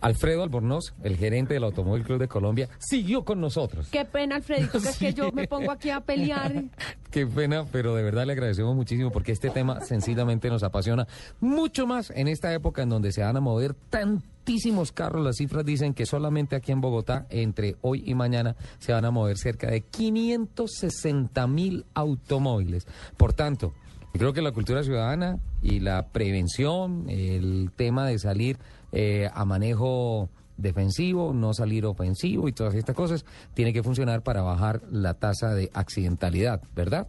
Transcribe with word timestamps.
Alfredo 0.00 0.42
Albornoz, 0.42 0.94
el 1.02 1.16
gerente 1.16 1.54
del 1.54 1.64
Automóvil 1.64 2.04
Club 2.04 2.18
de 2.18 2.28
Colombia, 2.28 2.68
siguió 2.78 3.24
con 3.24 3.40
nosotros. 3.40 3.88
Qué 3.90 4.04
pena, 4.04 4.36
Alfredito, 4.36 4.80
que 4.80 4.88
es 4.88 4.98
que 4.98 5.14
yo 5.14 5.32
me 5.32 5.46
pongo 5.46 5.70
aquí 5.70 5.90
a 5.90 6.00
pelear. 6.00 6.64
Qué 7.10 7.26
pena, 7.26 7.66
pero 7.72 7.94
de 7.96 8.04
verdad 8.04 8.24
le 8.24 8.34
agradecemos 8.34 8.76
muchísimo 8.76 9.10
porque 9.10 9.32
este 9.32 9.50
tema 9.50 9.80
sencillamente 9.80 10.48
nos 10.48 10.62
apasiona 10.62 11.08
mucho 11.40 11.86
más 11.86 12.10
en 12.10 12.28
esta 12.28 12.54
época 12.54 12.82
en 12.82 12.88
donde 12.88 13.10
se 13.10 13.22
van 13.22 13.36
a 13.36 13.40
mover 13.40 13.74
tantísimos 13.74 14.92
carros. 14.92 15.24
Las 15.24 15.36
cifras 15.36 15.64
dicen 15.64 15.92
que 15.92 16.06
solamente 16.06 16.54
aquí 16.54 16.70
en 16.70 16.80
Bogotá, 16.80 17.26
entre 17.30 17.76
hoy 17.80 18.04
y 18.06 18.14
mañana, 18.14 18.54
se 18.78 18.92
van 18.92 19.04
a 19.04 19.10
mover 19.10 19.38
cerca 19.38 19.68
de 19.68 19.80
560 19.80 21.46
mil 21.48 21.84
automóviles. 21.94 22.86
Por 23.16 23.32
tanto, 23.32 23.74
creo 24.18 24.32
que 24.32 24.42
la 24.42 24.52
cultura 24.52 24.82
ciudadana 24.82 25.38
y 25.62 25.80
la 25.80 26.08
prevención, 26.08 27.08
el 27.08 27.70
tema 27.76 28.06
de 28.06 28.18
salir 28.18 28.58
eh, 28.92 29.28
a 29.32 29.44
manejo 29.44 30.28
defensivo, 30.56 31.32
no 31.32 31.54
salir 31.54 31.86
ofensivo 31.86 32.48
y 32.48 32.52
todas 32.52 32.74
estas 32.74 32.94
cosas, 32.94 33.24
tiene 33.54 33.72
que 33.72 33.82
funcionar 33.82 34.22
para 34.22 34.42
bajar 34.42 34.80
la 34.90 35.14
tasa 35.14 35.54
de 35.54 35.70
accidentalidad, 35.74 36.62
¿verdad? 36.74 37.08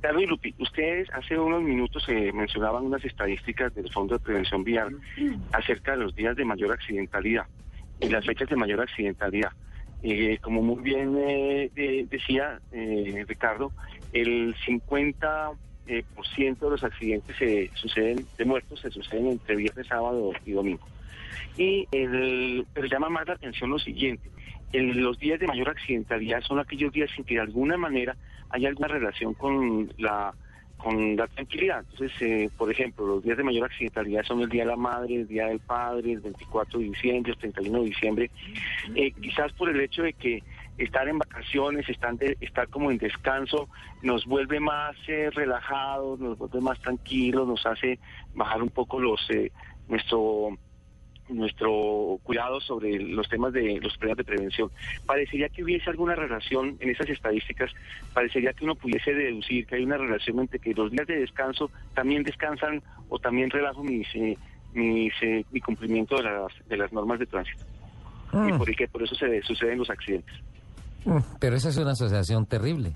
Carlos 0.00 0.28
Lupi, 0.28 0.54
ustedes 0.60 1.08
hace 1.12 1.36
unos 1.38 1.62
minutos 1.62 2.04
eh, 2.08 2.30
mencionaban 2.32 2.84
unas 2.84 3.04
estadísticas 3.04 3.74
del 3.74 3.90
Fondo 3.92 4.16
de 4.16 4.24
Prevención 4.24 4.62
Vial 4.62 4.96
acerca 5.52 5.92
de 5.92 5.98
los 5.98 6.14
días 6.14 6.36
de 6.36 6.44
mayor 6.44 6.72
accidentalidad 6.72 7.46
y 8.00 8.08
las 8.08 8.24
fechas 8.24 8.48
de 8.48 8.56
mayor 8.56 8.80
accidentalidad. 8.80 9.50
Eh, 10.04 10.38
como 10.40 10.62
muy 10.62 10.80
bien 10.80 11.16
eh, 11.18 12.06
decía 12.08 12.60
Ricardo, 12.70 13.72
el 14.12 14.54
50 14.64 15.50
por 16.14 16.26
ciento 16.28 16.66
de 16.66 16.72
los 16.72 16.84
accidentes 16.84 17.36
se 17.36 17.70
suceden 17.74 18.26
de 18.36 18.44
muertos 18.44 18.80
se 18.80 18.90
suceden 18.90 19.28
entre 19.28 19.56
viernes, 19.56 19.86
sábado 19.86 20.32
y 20.44 20.52
domingo. 20.52 20.86
Y 21.56 21.88
el, 21.90 22.66
pero 22.72 22.86
llama 22.86 23.08
más 23.08 23.26
la 23.26 23.34
atención 23.34 23.70
lo 23.70 23.78
siguiente, 23.78 24.30
los 24.72 25.18
días 25.18 25.40
de 25.40 25.46
mayor 25.46 25.70
accidentalidad 25.70 26.42
son 26.42 26.58
aquellos 26.58 26.92
días 26.92 27.10
sin 27.14 27.24
que 27.24 27.34
de 27.34 27.40
alguna 27.40 27.76
manera 27.76 28.16
haya 28.50 28.68
alguna 28.68 28.88
relación 28.88 29.34
con 29.34 29.92
la 29.98 30.34
con 30.76 31.16
la 31.16 31.26
tranquilidad. 31.26 31.84
Entonces, 31.90 32.12
eh, 32.22 32.50
por 32.56 32.70
ejemplo, 32.70 33.04
los 33.04 33.24
días 33.24 33.36
de 33.36 33.42
mayor 33.42 33.64
accidentalidad 33.64 34.22
son 34.22 34.40
el 34.42 34.48
Día 34.48 34.62
de 34.62 34.70
la 34.70 34.76
Madre, 34.76 35.16
el 35.16 35.26
Día 35.26 35.46
del 35.46 35.58
Padre, 35.58 36.12
el 36.12 36.20
24 36.20 36.78
de 36.78 36.84
diciembre, 36.84 37.32
el 37.32 37.38
31 37.38 37.80
de 37.80 37.84
diciembre. 37.84 38.30
Eh, 38.94 39.10
quizás 39.20 39.52
por 39.54 39.68
el 39.68 39.80
hecho 39.80 40.04
de 40.04 40.12
que 40.12 40.40
estar 40.78 41.08
en 41.08 41.18
vacaciones, 41.18 41.88
estar, 41.88 42.14
estar 42.40 42.68
como 42.68 42.90
en 42.90 42.98
descanso, 42.98 43.68
nos 44.02 44.24
vuelve 44.24 44.60
más 44.60 44.96
eh, 45.08 45.30
relajados, 45.30 46.18
nos 46.20 46.38
vuelve 46.38 46.60
más 46.60 46.80
tranquilos, 46.80 47.46
nos 47.46 47.66
hace 47.66 47.98
bajar 48.34 48.62
un 48.62 48.70
poco 48.70 49.00
los 49.00 49.20
nuestro 49.88 50.56
nuestro 51.34 52.18
cuidado 52.22 52.60
sobre 52.60 52.98
los 52.98 53.28
temas 53.28 53.52
de 53.52 53.80
los 53.80 53.96
problemas 53.96 54.18
de 54.18 54.24
prevención. 54.24 54.70
Parecería 55.06 55.48
que 55.48 55.62
hubiese 55.62 55.90
alguna 55.90 56.14
relación 56.14 56.76
en 56.80 56.90
esas 56.90 57.08
estadísticas, 57.08 57.70
parecería 58.12 58.52
que 58.52 58.64
uno 58.64 58.74
pudiese 58.74 59.14
deducir 59.14 59.66
que 59.66 59.76
hay 59.76 59.84
una 59.84 59.98
relación 59.98 60.38
entre 60.40 60.58
que 60.58 60.74
los 60.74 60.90
días 60.90 61.06
de 61.06 61.20
descanso 61.20 61.70
también 61.94 62.22
descansan 62.22 62.82
o 63.08 63.18
también 63.18 63.50
relajo 63.50 63.82
mis, 63.82 64.06
eh, 64.14 64.36
mis 64.72 65.12
eh, 65.22 65.44
mi 65.50 65.60
cumplimiento 65.60 66.16
de 66.16 66.24
las, 66.24 66.52
de 66.68 66.76
las 66.76 66.92
normas 66.92 67.18
de 67.18 67.26
tránsito. 67.26 67.64
Y 68.32 68.52
mm. 68.52 68.58
por, 68.58 68.74
que 68.74 68.88
por 68.88 69.02
eso 69.02 69.14
se 69.14 69.42
suceden 69.42 69.78
los 69.78 69.90
accidentes. 69.90 70.34
Pero 71.40 71.56
esa 71.56 71.68
es 71.68 71.76
una 71.76 71.92
asociación 71.92 72.46
terrible. 72.46 72.94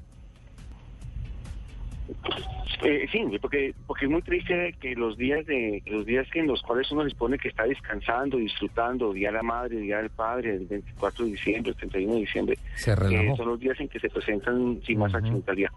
Eh, 2.85 3.07
sí, 3.13 3.25
porque 3.41 3.75
porque 3.87 4.07
es 4.07 4.11
muy 4.11 4.23
triste 4.23 4.75
que 4.81 4.95
los 4.97 5.17
días 5.17 5.47
de 5.47 5.83
los 5.87 6.05
días 6.05 6.27
que 6.33 6.41
en 6.41 6.49
los 6.49 6.61
cuales 6.63 6.91
uno 6.91 7.05
les 7.05 7.15
pone 7.15 7.39
que 7.39 7.49
está 7.49 7.63
descansando, 7.65 8.39
disfrutando, 8.39 9.13
día 9.13 9.29
de 9.29 9.37
la 9.37 9.43
madre, 9.43 9.77
día 9.77 9.99
del 9.99 10.11
padre, 10.11 10.57
el 10.57 10.67
24 10.67 11.25
de 11.25 11.31
diciembre, 11.31 11.71
el 11.71 11.77
31 11.77 12.15
de 12.15 12.21
diciembre, 12.21 12.59
eh, 12.75 13.35
son 13.37 13.49
los 13.49 13.61
días 13.61 13.79
en 13.79 13.89
que 13.89 14.01
se 14.01 14.09
presentan 14.09 14.81
sin 14.85 14.99
más 14.99 15.15
accidentalidad. 15.15 15.71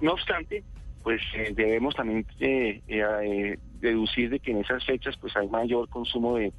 No 0.00 0.12
obstante, 0.12 0.62
pues 1.02 1.20
eh, 1.34 1.52
debemos 1.52 1.96
también 1.96 2.24
deducir 3.80 4.30
de 4.30 4.38
que 4.38 4.52
en 4.52 4.58
esas 4.58 4.84
fechas 4.84 5.16
pues 5.20 5.36
hay 5.36 5.48
mayor 5.48 5.88
consumo 5.88 6.36
de, 6.36 6.52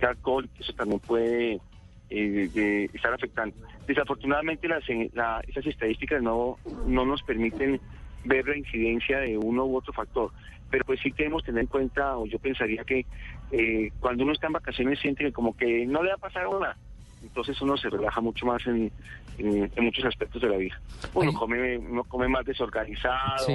alcohol, 0.00 0.48
que 0.56 0.62
eso 0.62 0.72
también 0.72 0.98
puede 1.00 1.60
estar 2.08 3.12
afectando. 3.12 3.54
Desafortunadamente 3.86 4.68
las, 4.68 4.84
esas 4.88 5.66
estadísticas 5.66 6.22
no, 6.22 6.58
no 6.86 7.04
nos 7.04 7.22
permiten 7.22 7.80
ver 8.24 8.46
la 8.46 8.56
incidencia 8.56 9.18
de 9.18 9.36
uno 9.36 9.64
u 9.64 9.76
otro 9.76 9.92
factor. 9.92 10.30
Pero 10.70 10.84
pues 10.84 11.00
sí 11.00 11.12
queremos 11.12 11.44
tener 11.44 11.62
en 11.62 11.66
cuenta, 11.66 12.16
o 12.16 12.26
yo 12.26 12.38
pensaría 12.38 12.84
que 12.84 13.04
eh, 13.50 13.90
cuando 14.00 14.24
uno 14.24 14.32
está 14.32 14.46
en 14.46 14.54
vacaciones 14.54 14.98
siente 15.00 15.24
que 15.24 15.32
como 15.32 15.56
que 15.56 15.84
no 15.86 16.02
le 16.02 16.10
va 16.10 16.14
a 16.14 16.18
pasar 16.18 16.48
nada. 16.48 16.76
Entonces 17.22 17.60
uno 17.60 17.76
se 17.76 17.88
relaja 17.88 18.20
mucho 18.20 18.46
más 18.46 18.66
en, 18.66 18.90
muchos 19.76 20.04
aspectos 20.04 20.42
de 20.42 20.48
la 20.48 20.56
vida. 20.56 20.80
Uno 21.14 21.32
come, 21.32 21.78
uno 21.78 22.04
come 22.04 22.28
más 22.28 22.44
desorganizado. 22.44 23.46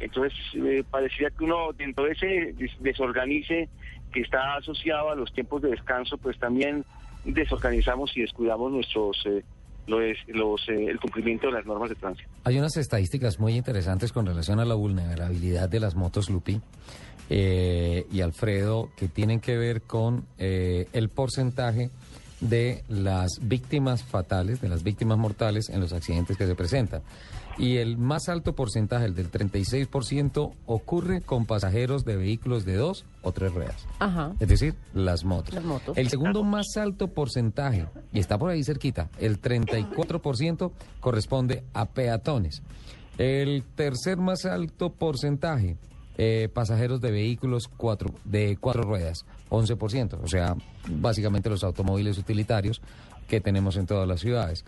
Entonces 0.00 0.38
eh, 0.54 0.84
parecería 0.88 1.30
que 1.30 1.44
uno 1.44 1.72
dentro 1.72 2.04
de 2.04 2.12
ese 2.12 2.54
desorganice 2.80 3.68
que 4.12 4.20
está 4.20 4.56
asociado 4.56 5.10
a 5.10 5.16
los 5.16 5.32
tiempos 5.32 5.62
de 5.62 5.70
descanso, 5.70 6.16
pues 6.18 6.38
también 6.38 6.84
desorganizamos 7.24 8.16
y 8.16 8.22
descuidamos 8.22 8.72
nuestros... 8.72 9.24
Eh, 9.26 9.42
lo 9.88 10.00
es 10.00 10.16
los, 10.28 10.68
eh, 10.68 10.86
el 10.86 11.00
cumplimiento 11.00 11.46
de 11.46 11.54
las 11.54 11.66
normas 11.66 11.88
de 11.90 11.96
tránsito. 11.96 12.28
Hay 12.44 12.58
unas 12.58 12.76
estadísticas 12.76 13.38
muy 13.38 13.56
interesantes 13.56 14.12
con 14.12 14.26
relación 14.26 14.60
a 14.60 14.64
la 14.64 14.74
vulnerabilidad 14.74 15.68
de 15.68 15.80
las 15.80 15.94
motos 15.94 16.30
Lupi 16.30 16.60
eh, 17.30 18.06
y 18.12 18.20
Alfredo 18.20 18.90
que 18.96 19.08
tienen 19.08 19.40
que 19.40 19.56
ver 19.56 19.82
con 19.82 20.24
eh, 20.38 20.86
el 20.92 21.08
porcentaje 21.08 21.90
de 22.40 22.84
las 22.88 23.40
víctimas 23.42 24.04
fatales, 24.04 24.60
de 24.60 24.68
las 24.68 24.84
víctimas 24.84 25.18
mortales 25.18 25.68
en 25.70 25.80
los 25.80 25.92
accidentes 25.92 26.36
que 26.36 26.46
se 26.46 26.54
presentan 26.54 27.02
y 27.58 27.78
el 27.78 27.98
más 27.98 28.28
alto 28.28 28.54
porcentaje, 28.54 29.04
el 29.04 29.14
del 29.14 29.30
36%, 29.30 30.52
ocurre 30.66 31.20
con 31.20 31.44
pasajeros 31.44 32.04
de 32.04 32.16
vehículos 32.16 32.64
de 32.64 32.76
dos 32.76 33.04
o 33.22 33.32
tres 33.32 33.52
ruedas. 33.52 33.86
Ajá. 33.98 34.32
Es 34.38 34.48
decir, 34.48 34.76
las 34.94 35.24
motos. 35.24 35.54
Las 35.54 35.64
motos. 35.64 35.98
El 35.98 36.08
segundo 36.08 36.44
más 36.44 36.76
alto 36.76 37.08
porcentaje, 37.08 37.86
y 38.12 38.20
está 38.20 38.38
por 38.38 38.50
ahí 38.50 38.62
cerquita, 38.62 39.10
el 39.18 39.40
34% 39.40 40.70
corresponde 41.00 41.64
a 41.74 41.86
peatones. 41.86 42.62
El 43.18 43.64
tercer 43.74 44.18
más 44.18 44.44
alto 44.44 44.90
porcentaje, 44.90 45.76
eh, 46.16 46.48
pasajeros 46.52 47.00
de 47.00 47.10
vehículos 47.10 47.68
cuatro, 47.68 48.14
de 48.24 48.56
cuatro 48.60 48.82
ruedas, 48.82 49.24
11%, 49.50 50.18
o 50.22 50.28
sea, 50.28 50.54
básicamente 50.88 51.50
los 51.50 51.64
automóviles 51.64 52.18
utilitarios 52.18 52.80
que 53.28 53.40
tenemos 53.40 53.76
en 53.76 53.86
todas 53.86 54.08
las 54.08 54.20
ciudades. 54.20 54.64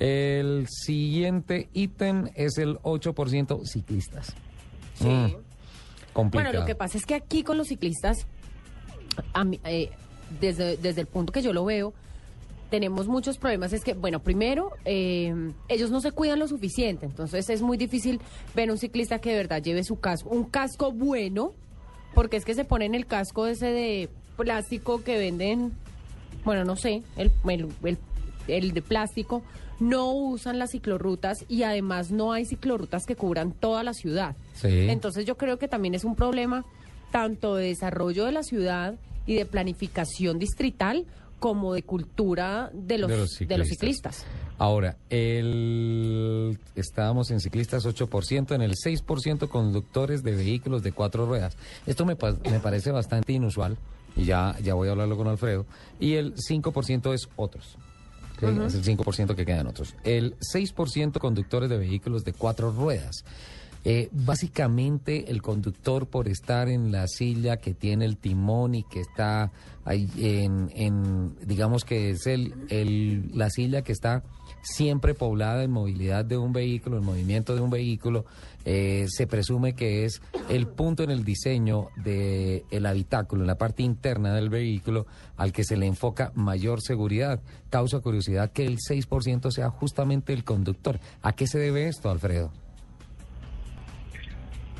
El 0.00 0.66
siguiente 0.68 1.68
ítem 1.72 2.28
es 2.34 2.58
el 2.58 2.78
8% 2.78 3.64
ciclistas. 3.64 4.34
Sí. 4.94 5.06
Mm, 5.06 5.36
complicado. 6.12 6.50
Bueno, 6.50 6.60
lo 6.60 6.66
que 6.66 6.74
pasa 6.74 6.98
es 6.98 7.06
que 7.06 7.14
aquí 7.14 7.42
con 7.44 7.56
los 7.56 7.68
ciclistas, 7.68 8.26
eh, 9.64 9.90
desde, 10.40 10.76
desde 10.76 11.00
el 11.02 11.06
punto 11.06 11.32
que 11.32 11.42
yo 11.42 11.52
lo 11.52 11.64
veo, 11.64 11.92
tenemos 12.70 13.08
muchos 13.08 13.38
problemas. 13.38 13.72
Es 13.72 13.82
que, 13.82 13.94
bueno, 13.94 14.20
primero, 14.20 14.72
eh, 14.84 15.52
ellos 15.68 15.90
no 15.90 16.00
se 16.00 16.12
cuidan 16.12 16.38
lo 16.38 16.48
suficiente. 16.48 17.06
Entonces 17.06 17.48
es 17.50 17.62
muy 17.62 17.76
difícil 17.76 18.20
ver 18.54 18.70
un 18.70 18.78
ciclista 18.78 19.18
que 19.18 19.30
de 19.30 19.36
verdad 19.36 19.62
lleve 19.62 19.84
su 19.84 19.98
casco. 19.98 20.30
Un 20.30 20.44
casco 20.44 20.92
bueno, 20.92 21.54
porque 22.14 22.36
es 22.36 22.44
que 22.44 22.54
se 22.54 22.64
ponen 22.64 22.94
el 22.94 23.06
casco 23.06 23.46
ese 23.46 23.66
de 23.66 24.10
plástico 24.36 25.02
que 25.02 25.18
venden, 25.18 25.72
bueno, 26.44 26.64
no 26.64 26.76
sé, 26.76 27.02
el, 27.16 27.30
el, 27.48 27.98
el 28.46 28.72
de 28.72 28.82
plástico 28.82 29.42
no 29.80 30.12
usan 30.12 30.58
las 30.58 30.72
ciclorrutas 30.72 31.44
y 31.48 31.62
además 31.62 32.10
no 32.10 32.32
hay 32.32 32.44
ciclorrutas 32.44 33.04
que 33.06 33.16
cubran 33.16 33.52
toda 33.52 33.82
la 33.82 33.94
ciudad. 33.94 34.36
Entonces 34.62 35.24
yo 35.24 35.36
creo 35.36 35.58
que 35.58 35.68
también 35.68 35.94
es 35.94 36.04
un 36.04 36.16
problema 36.16 36.64
tanto 37.12 37.54
de 37.54 37.68
desarrollo 37.68 38.24
de 38.24 38.32
la 38.32 38.42
ciudad 38.42 38.96
y 39.26 39.34
de 39.34 39.46
planificación 39.46 40.38
distrital 40.38 41.06
como 41.38 41.74
de 41.74 41.82
cultura 41.82 42.70
de 42.72 42.98
los, 42.98 43.38
de 43.38 43.58
los, 43.58 43.68
ciclistas. 43.68 44.24
Ahora, 44.58 44.96
el, 45.08 46.58
estábamos 46.74 47.30
en 47.30 47.38
ciclistas 47.38 47.86
8%, 47.86 48.56
en 48.56 48.62
el 48.62 48.72
6% 48.72 49.48
conductores 49.48 50.24
de 50.24 50.34
vehículos 50.34 50.82
de 50.82 50.90
cuatro 50.90 51.26
ruedas. 51.26 51.56
Esto 51.86 52.04
me, 52.04 52.16
me 52.50 52.58
parece 52.58 52.90
bastante 52.90 53.32
inusual 53.32 53.76
y 54.18 54.24
ya, 54.24 54.56
ya 54.62 54.74
voy 54.74 54.88
a 54.88 54.90
hablarlo 54.90 55.16
con 55.16 55.28
Alfredo, 55.28 55.64
y 55.98 56.14
el 56.14 56.34
5% 56.34 57.14
es 57.14 57.28
otros. 57.36 57.78
Es 58.40 58.74
el 58.74 58.84
5% 58.84 59.34
que 59.34 59.44
quedan 59.44 59.66
otros. 59.66 59.94
El 60.04 60.36
6% 60.38 61.18
conductores 61.18 61.68
de 61.70 61.78
vehículos 61.78 62.24
de 62.24 62.32
cuatro 62.32 62.70
ruedas. 62.70 63.24
Eh, 63.84 64.08
básicamente 64.12 65.30
el 65.30 65.40
conductor 65.40 66.06
por 66.06 66.28
estar 66.28 66.68
en 66.68 66.92
la 66.92 67.06
silla 67.06 67.58
que 67.58 67.74
tiene 67.74 68.04
el 68.04 68.16
timón 68.16 68.74
y 68.74 68.82
que 68.82 69.00
está 69.00 69.52
ahí 69.84 70.10
en, 70.18 71.36
digamos 71.46 71.84
que 71.84 72.10
es 72.10 72.26
el, 72.26 72.54
el, 72.68 73.30
la 73.34 73.48
silla 73.50 73.82
que 73.82 73.92
está 73.92 74.22
siempre 74.62 75.14
poblada 75.14 75.62
en 75.62 75.70
movilidad 75.70 76.24
de 76.24 76.36
un 76.36 76.52
vehículo, 76.52 76.98
en 76.98 77.04
movimiento 77.04 77.54
de 77.54 77.60
un 77.60 77.70
vehículo, 77.70 78.24
eh, 78.64 79.06
se 79.08 79.26
presume 79.26 79.74
que 79.74 80.04
es 80.04 80.20
el 80.48 80.66
punto 80.66 81.02
en 81.02 81.10
el 81.10 81.24
diseño 81.24 81.88
del 81.96 82.64
el 82.70 82.86
habitáculo, 82.86 83.42
en 83.42 83.46
la 83.46 83.56
parte 83.56 83.82
interna 83.82 84.34
del 84.34 84.50
vehículo, 84.50 85.06
al 85.36 85.52
que 85.52 85.64
se 85.64 85.76
le 85.76 85.86
enfoca 85.86 86.32
mayor 86.34 86.82
seguridad. 86.82 87.40
Causa 87.70 88.00
curiosidad 88.00 88.52
que 88.52 88.66
el 88.66 88.76
6% 88.76 89.50
sea 89.50 89.70
justamente 89.70 90.32
el 90.32 90.44
conductor. 90.44 91.00
¿A 91.22 91.32
qué 91.32 91.46
se 91.46 91.58
debe 91.58 91.88
esto, 91.88 92.10
Alfredo? 92.10 92.52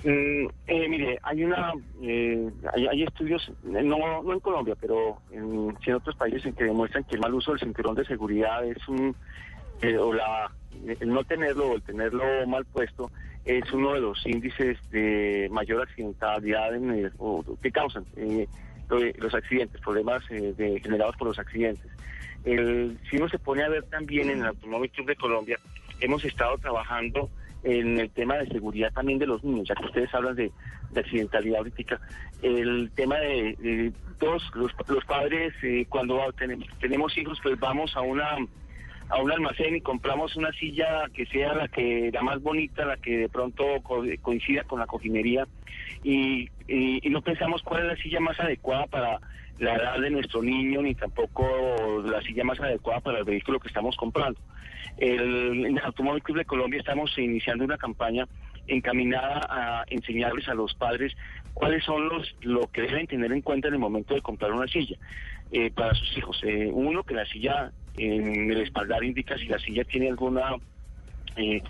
Mm, 0.09 0.49
eh, 0.69 0.89
mire, 0.89 1.19
hay 1.23 1.45
una, 1.45 1.75
eh, 2.03 2.51
hay, 2.73 3.03
estudios, 3.03 3.53
no, 3.63 4.23
no 4.23 4.33
en 4.33 4.41
Colombia, 4.41 4.75
pero 4.81 5.19
en, 5.31 5.77
otros 5.95 6.17
países 6.17 6.47
en 6.47 6.55
que 6.55 6.65
demuestran 6.65 7.05
que 7.05 7.17
el 7.17 7.21
mal 7.21 7.35
uso 7.35 7.51
del 7.51 7.61
cinturón 7.61 7.95
de 7.95 8.07
seguridad 8.07 8.65
es 8.65 8.89
un, 8.89 9.15
o 10.01 10.13
la, 10.15 10.51
el 10.87 11.11
no 11.11 11.23
tenerlo 11.25 11.73
o 11.73 11.75
el 11.75 11.83
tenerlo 11.83 12.25
mal 12.47 12.65
puesto 12.65 13.11
es 13.45 13.71
uno 13.71 13.93
de 13.93 14.01
los 14.01 14.25
índices 14.25 14.79
de 14.91 15.47
mayor 15.51 15.83
accidentalidad 15.83 16.75
en 16.75 17.13
o, 17.19 17.45
que 17.63 17.71
causan 17.71 18.07
eh, 18.17 18.49
los 19.19 19.35
accidentes, 19.35 19.79
problemas 19.83 20.23
eh, 20.31 20.81
generados 20.83 21.17
por 21.19 21.29
los 21.29 21.39
accidentes. 21.39 21.91
El, 22.47 22.99
si 23.11 23.19
uno 23.19 23.29
se 23.29 23.39
pone 23.39 23.63
a 23.63 23.69
ver 23.69 23.83
también 23.85 24.31
en 24.31 24.39
el 24.39 24.47
Automóvil 24.47 24.91
Club 24.91 25.09
de 25.09 25.17
Colombia, 25.17 25.59
hemos 26.01 26.25
estado 26.25 26.57
trabajando 26.57 27.29
en 27.63 27.99
el 27.99 28.11
tema 28.11 28.37
de 28.37 28.47
seguridad 28.49 28.93
también 28.93 29.19
de 29.19 29.27
los 29.27 29.43
niños, 29.43 29.69
ya 29.69 29.75
que 29.75 29.87
ustedes 29.87 30.15
hablan 30.15 30.37
de, 30.37 30.53
accidentalidad 30.97 31.59
ahorita, 31.59 32.01
el 32.43 32.91
tema 32.95 33.17
de, 33.19 33.93
todos 34.19 34.43
los, 34.55 35.05
padres, 35.05 35.55
eh, 35.63 35.87
cuando 35.89 36.21
tenemos, 36.33 36.69
tenemos 36.81 37.17
hijos, 37.17 37.39
pues 37.43 37.59
vamos 37.59 37.97
a 37.97 38.01
una 38.01 38.37
a 39.11 39.23
un 39.23 39.33
almacén 39.33 39.77
y 39.77 39.81
compramos 39.81 40.37
una 40.37 40.53
silla 40.53 41.07
que 41.15 41.25
sea 41.27 41.55
la 41.55 41.69
que 41.69 42.11
la 42.13 42.23
más 42.23 42.43
bonita, 42.43 42.85
la 42.85 42.97
que 42.99 43.19
de 43.19 43.29
pronto 43.29 43.65
coincida 44.21 44.65
con 44.65 44.81
la 44.81 44.87
cojinería 44.87 45.47
y, 46.03 46.51
no 47.09 47.23
pensamos 47.23 47.63
cuál 47.63 47.83
es 47.83 47.87
la 47.89 48.03
silla 48.03 48.21
más 48.21 48.39
adecuada 48.39 48.87
para 48.87 49.19
la 49.59 49.75
edad 49.75 49.99
de 49.99 50.11
nuestro 50.11 50.43
niño 50.43 50.83
ni 50.83 50.95
tampoco 50.95 52.03
la 52.05 52.21
silla 52.23 52.45
más 52.45 52.61
adecuada 52.61 53.01
para 53.01 53.19
el 53.19 53.25
vehículo 53.25 53.59
que 53.59 53.69
estamos 53.69 53.97
comprando. 53.97 54.39
El, 54.99 55.67
en 55.67 55.79
Automóvil 55.81 56.23
Club 56.23 56.39
de 56.39 56.45
Colombia 56.45 56.81
estamos 56.81 57.17
iniciando 57.19 57.65
una 57.65 57.79
campaña 57.79 58.27
encaminada 58.67 59.41
a 59.49 59.85
enseñarles 59.89 60.49
a 60.49 60.55
los 60.55 60.75
padres 60.75 61.17
cuáles 61.55 61.85
son 61.85 62.09
los 62.09 62.35
lo 62.43 62.71
que 62.71 62.83
deben 62.83 63.07
tener 63.07 63.33
en 63.33 63.43
cuenta 63.43 63.69
en 63.69 63.75
el 63.75 63.81
momento 63.81 64.15
de 64.15 64.21
comprar 64.21 64.53
una 64.53 64.67
silla 64.67 64.97
eh, 65.51 65.71
para 65.71 65.95
sus 65.95 66.17
hijos. 66.17 66.41
Eh, 66.45 66.71
uno, 66.73 67.03
que 67.03 67.15
la 67.15 67.27
silla 67.27 67.73
en 67.97 68.51
el 68.51 68.61
espaldar 68.61 69.03
indica 69.03 69.37
si 69.39 69.47
la 69.47 69.59
silla 69.59 69.85
tiene 69.85 70.09
alguna 70.09 70.55
eh, 71.37 71.63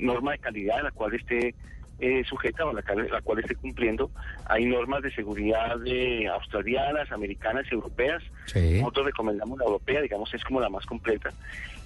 norma 0.00 0.32
de 0.32 0.38
calidad 0.38 0.80
a 0.80 0.82
la 0.84 0.90
cual 0.90 1.14
esté 1.14 1.54
eh, 1.98 2.22
sujeta 2.24 2.64
o 2.64 2.72
la, 2.72 2.82
la, 3.10 3.20
cual 3.22 3.40
esté 3.40 3.54
cumpliendo. 3.54 4.10
Hay 4.46 4.64
normas 4.64 5.02
de 5.02 5.12
seguridad 5.12 5.78
de 5.78 6.28
australianas, 6.28 7.10
americanas, 7.12 7.70
europeas. 7.70 8.22
Nosotros 8.54 9.06
recomendamos 9.06 9.58
la 9.58 9.64
europea, 9.64 10.00
digamos, 10.00 10.32
es 10.34 10.42
como 10.44 10.60
la 10.60 10.68
más 10.68 10.84
completa. 10.86 11.30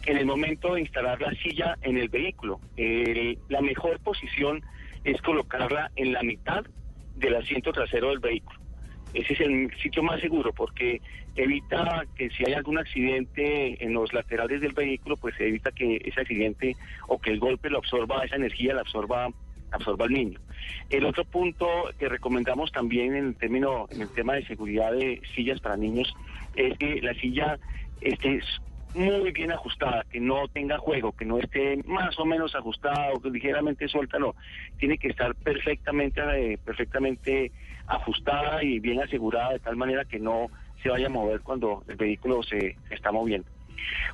En 0.07 0.17
el 0.17 0.27
momento 0.27 0.75
de 0.75 0.83
instalar 0.83 1.21
la 1.21 1.33
silla 1.33 1.77
en 1.83 1.99
el 1.99 2.09
vehículo, 2.09 2.61
la 2.77 3.61
mejor 3.61 3.99
posición 4.01 4.63
es 5.05 5.21
colocarla 5.23 5.91
en 5.97 6.13
la 6.13 6.23
mitad 6.23 6.65
del 7.17 7.37
asiento 7.37 7.73
trasero 7.73 8.11
del 8.11 8.21
vehículo 8.21 8.67
ese 9.17 9.33
es 9.33 9.41
el 9.41 9.71
sitio 9.83 10.03
más 10.03 10.21
seguro 10.21 10.53
porque 10.53 11.01
evita 11.37 12.05
que 12.17 12.29
si 12.31 12.45
hay 12.45 12.53
algún 12.53 12.79
accidente 12.79 13.83
en 13.83 13.93
los 13.93 14.13
laterales 14.13 14.61
del 14.61 14.73
vehículo, 14.73 15.17
pues 15.17 15.35
se 15.37 15.49
evita 15.49 15.71
que 15.73 16.01
ese 16.05 16.21
accidente 16.21 16.77
o 17.09 17.19
que 17.19 17.31
el 17.31 17.39
golpe 17.39 17.71
lo 17.71 17.79
absorba, 17.79 18.25
esa 18.25 18.37
energía 18.37 18.75
la 18.75 18.83
absorba 18.83 19.29
absorba 19.71 20.07
al 20.07 20.13
niño. 20.13 20.41
El 20.91 21.05
otro 21.05 21.25
punto 21.25 21.67
que 21.99 22.09
recomendamos 22.09 22.73
también 22.73 23.15
en 23.15 23.27
el 23.27 23.37
término, 23.37 23.87
en 23.91 24.03
el 24.03 24.09
tema 24.11 24.35
de 24.35 24.47
seguridad 24.47 24.93
de 24.93 25.21
sillas 25.35 25.61
para 25.61 25.77
niños 25.77 26.13
es 26.55 26.77
que 26.79 27.01
la 27.03 27.15
silla 27.15 27.59
esté 28.01 28.41
muy 28.95 29.31
bien 29.33 29.53
ajustada, 29.53 30.05
que 30.11 30.21
no 30.21 30.49
tenga 30.49 30.79
juego, 30.79 31.13
que 31.13 31.27
no 31.27 31.39
esté 31.39 31.77
más 31.85 32.19
o 32.19 32.25
menos 32.25 32.55
ajustada 32.55 33.13
o 33.13 33.29
ligeramente 33.29 33.89
suelta, 33.89 34.19
no. 34.19 34.35
Tiene 34.79 34.97
que 34.97 35.09
estar 35.09 35.35
perfectamente, 35.35 36.23
eh, 36.35 36.59
perfectamente 36.65 37.53
ajustada 37.87 38.63
y 38.65 38.81
bien 38.81 39.01
asegurada 39.03 39.53
de 39.53 39.59
tal 39.59 39.77
manera 39.77 40.05
que 40.07 40.19
no 40.19 40.47
se 40.83 40.89
vaya 40.89 41.07
a 41.07 41.11
mover 41.11 41.41
cuando 41.43 41.85
el 41.89 41.97
vehículo 41.97 42.43
se, 42.43 42.77
está 42.91 43.13
moviendo. 43.13 43.49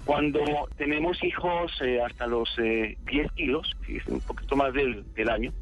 Cuando 0.04 0.40
tenemos 0.76 1.22
hijos 1.22 1.72
eh, 1.82 2.00
hasta 2.00 2.26
los 2.26 2.54
10 2.56 2.66
eh, 2.66 3.28
kilos, 3.34 3.76
un 4.08 4.20
poquito 4.20 4.56
más 4.56 4.72
del, 4.72 5.04
año, 5.28 5.52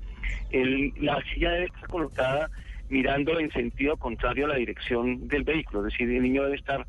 la 0.52 1.22
silla 1.32 1.50
debe 1.50 1.66
estar 1.66 1.88
colocada 1.88 2.50
mirando 2.88 3.38
en 3.38 3.50
sentido 3.52 3.96
contrario 3.96 4.46
a 4.46 4.48
la 4.48 4.56
dirección 4.56 5.28
del 5.28 5.44
vehículo, 5.44 5.86
es 5.86 5.92
decir, 5.92 6.10
el 6.10 6.22
niño 6.22 6.42
debe 6.44 6.56
estar 6.56 6.86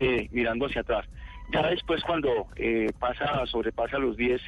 eh, 0.00 0.28
mirando 0.32 0.66
hacia 0.66 0.80
atrás. 0.80 1.06
Ya 1.52 1.66
después 1.68 2.02
cuando 2.02 2.48
pasa, 2.98 3.44
sobrepasa 3.46 3.98
los 3.98 4.16
10, 4.16 4.40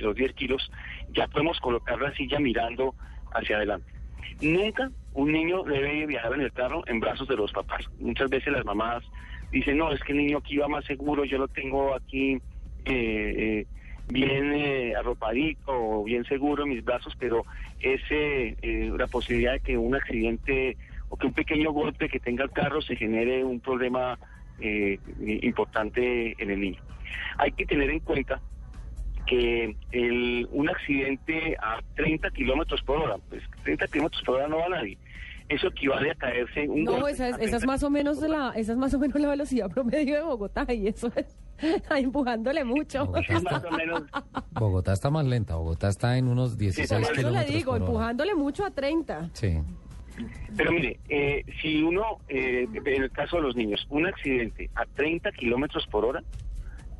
los 0.00 0.16
10 0.16 0.32
kilos, 0.34 0.70
ya 1.12 1.28
podemos 1.28 1.60
colocar 1.60 2.00
la 2.00 2.12
silla 2.14 2.40
mirando 2.40 2.94
hacia 3.32 3.56
adelante. 3.56 3.90
Nunca 4.40 4.90
un 5.12 5.32
niño 5.32 5.62
debe 5.64 6.06
viajar 6.06 6.32
en 6.34 6.42
el 6.42 6.52
carro 6.52 6.82
en 6.86 7.00
brazos 7.00 7.28
de 7.28 7.36
los 7.36 7.52
papás. 7.52 7.88
Muchas 7.98 8.30
veces 8.30 8.52
las 8.52 8.64
mamás 8.64 9.04
dicen, 9.50 9.78
no, 9.78 9.92
es 9.92 10.00
que 10.00 10.12
el 10.12 10.18
niño 10.18 10.38
aquí 10.38 10.56
va 10.58 10.68
más 10.68 10.84
seguro, 10.84 11.24
yo 11.24 11.38
lo 11.38 11.48
tengo 11.48 11.94
aquí 11.94 12.40
eh, 12.84 12.86
eh, 12.86 13.66
bien 14.08 14.52
eh, 14.52 14.94
arropadito 14.96 16.02
bien 16.04 16.24
seguro 16.24 16.64
en 16.64 16.70
mis 16.70 16.84
brazos, 16.84 17.14
pero 17.18 17.44
es 17.80 18.00
la 18.98 19.06
posibilidad 19.06 19.52
de 19.52 19.60
que 19.60 19.78
un 19.78 19.94
accidente 19.94 20.76
o 21.08 21.16
que 21.16 21.26
un 21.26 21.32
pequeño 21.32 21.72
golpe 21.72 22.08
que 22.08 22.20
tenga 22.20 22.44
el 22.44 22.50
carro 22.50 22.82
se 22.82 22.96
genere 22.96 23.44
un 23.44 23.60
problema 23.60 24.18
importante 24.60 26.34
en 26.38 26.50
el 26.50 26.60
niño. 26.60 26.80
Hay 27.38 27.52
que 27.52 27.64
tener 27.64 27.88
en 27.90 28.00
cuenta 28.00 28.40
que 29.26 29.76
el, 29.92 30.48
un 30.50 30.68
accidente 30.68 31.56
a 31.60 31.80
30 31.94 32.30
kilómetros 32.30 32.82
por 32.82 32.98
hora, 32.98 33.16
pues 33.28 33.42
30 33.62 33.86
kilómetros 33.88 34.22
por 34.22 34.36
hora 34.36 34.48
no 34.48 34.58
va 34.58 34.66
a 34.66 34.70
nadie. 34.70 34.98
Eso 35.50 35.66
equivale 35.66 36.12
a 36.12 36.14
caerse 36.14 36.68
un 36.68 36.84
No, 36.84 37.08
esa 37.08 37.30
es, 37.30 37.38
esa 37.40 37.56
es 37.56 37.66
más 37.66 37.82
o 37.82 37.90
menos 37.90 38.18
la, 38.20 38.52
esa 38.54 38.70
es 38.70 38.78
más 38.78 38.94
o 38.94 39.00
menos 39.00 39.20
la 39.20 39.30
velocidad 39.30 39.68
promedio 39.68 40.14
de 40.14 40.22
Bogotá 40.22 40.64
y 40.72 40.86
eso 40.86 41.10
es 41.16 41.36
empujándole 41.90 42.62
mucho. 42.62 43.04
Bogotá 44.52 44.92
está, 44.92 45.10
más 45.10 45.26
lenta, 45.26 45.56
Bogotá 45.56 45.88
está 45.88 46.16
en 46.16 46.28
unos 46.28 46.56
16 46.56 46.88
kilómetros. 46.88 47.18
Eso 47.18 47.50
le 47.50 47.58
digo, 47.58 47.76
empujándole 47.76 48.36
mucho 48.36 48.64
a 48.64 48.70
30. 48.70 49.30
Sí. 49.32 49.58
Pero 50.56 50.70
mire, 50.70 51.00
eh, 51.08 51.44
si 51.60 51.82
uno, 51.82 52.18
eh, 52.28 52.68
en 52.72 53.02
el 53.02 53.10
caso 53.10 53.36
de 53.36 53.42
los 53.42 53.56
niños, 53.56 53.84
un 53.90 54.06
accidente 54.06 54.70
a 54.76 54.86
30 54.86 55.32
kilómetros 55.32 55.84
por 55.88 56.04
hora 56.04 56.22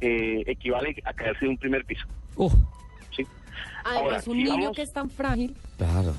eh, 0.01 0.43
equivale 0.47 0.97
a 1.05 1.13
caerse 1.13 1.45
de 1.45 1.51
un 1.51 1.59
primer 1.59 1.85
piso. 1.85 2.05
Uh. 2.35 2.51
¿Sí? 3.15 3.25
Además, 3.85 4.27
un 4.27 4.39
niño 4.39 4.73
que 4.73 4.83
es 4.83 4.93
tan 4.93 5.09
frágil. 5.09 5.55
Claro. 5.77 6.15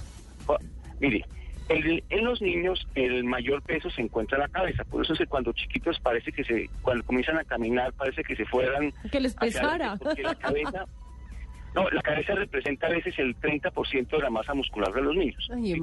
Oh, 0.48 0.58
mire, 1.02 1.26
en 1.70 2.26
los 2.26 2.42
niños 2.42 2.88
el 2.96 3.24
mayor 3.24 3.62
peso 3.62 3.90
se 3.90 4.02
encuentra 4.02 4.38
en 4.38 4.42
la 4.44 4.50
cabeza, 4.50 4.84
por 4.86 5.04
eso 5.04 5.14
es 5.14 5.20
que 5.20 5.26
cuando 5.26 5.54
chiquitos 5.54 6.00
parece 6.00 6.32
que 6.32 6.44
se, 6.44 6.70
cuando 6.82 7.04
comienzan 7.06 7.38
a 7.38 7.44
caminar 7.44 7.94
parece 7.94 8.24
que 8.24 8.36
se 8.36 8.46
fueran... 8.46 8.94
Que 9.12 9.20
les 9.20 9.34
pesara. 9.36 9.98
la 10.18 10.36
cabeza, 10.36 10.86
no, 11.76 11.90
la 11.90 12.02
cabeza 12.02 12.36
representa 12.36 12.88
a 12.88 12.90
veces 12.90 13.18
el 13.20 13.36
30% 13.38 14.10
de 14.10 14.20
la 14.20 14.30
masa 14.30 14.54
muscular 14.54 14.94
de 14.94 15.02
los 15.02 15.16
niños. 15.16 15.50
Ay, 15.54 15.74